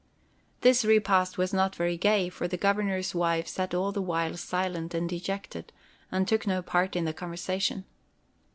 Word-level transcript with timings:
This 0.61 0.83
repast 0.83 1.37
was 1.37 1.53
not 1.53 1.75
very 1.75 1.95
gay, 1.95 2.27
for 2.29 2.47
the 2.47 2.57
Governor's 2.57 3.13
wife 3.13 3.47
sat 3.47 3.75
all 3.75 3.91
the 3.91 4.01
while 4.01 4.35
silent 4.35 4.95
and 4.95 5.07
dejected, 5.07 5.71
and 6.11 6.27
took 6.27 6.47
no 6.47 6.63
part 6.63 6.95
in 6.95 7.05
the 7.05 7.13
conversation. 7.13 7.85